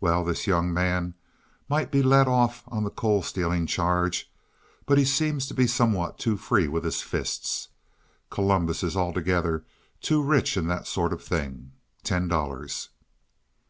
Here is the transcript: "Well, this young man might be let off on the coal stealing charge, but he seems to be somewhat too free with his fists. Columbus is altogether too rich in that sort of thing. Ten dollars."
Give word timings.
"Well, 0.00 0.24
this 0.24 0.46
young 0.46 0.72
man 0.72 1.12
might 1.68 1.92
be 1.92 2.02
let 2.02 2.26
off 2.26 2.64
on 2.68 2.84
the 2.84 2.90
coal 2.90 3.22
stealing 3.22 3.66
charge, 3.66 4.32
but 4.86 4.96
he 4.96 5.04
seems 5.04 5.46
to 5.46 5.52
be 5.52 5.66
somewhat 5.66 6.18
too 6.18 6.38
free 6.38 6.66
with 6.68 6.84
his 6.84 7.02
fists. 7.02 7.68
Columbus 8.30 8.82
is 8.82 8.96
altogether 8.96 9.66
too 10.00 10.22
rich 10.22 10.56
in 10.56 10.68
that 10.68 10.86
sort 10.86 11.12
of 11.12 11.22
thing. 11.22 11.72
Ten 12.02 12.28
dollars." 12.28 12.88